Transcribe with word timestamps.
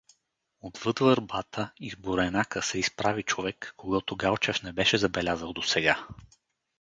Отвъд 0.61 0.99
върбата, 0.99 1.71
из 1.79 1.95
буренака 1.95 2.63
се 2.63 2.79
изправи 2.79 3.23
човек, 3.23 3.73
когото 3.77 4.15
Галчев 4.15 4.63
не 4.63 4.73
беше 4.73 4.97
забелязал 4.97 5.53
досега. 5.53 6.07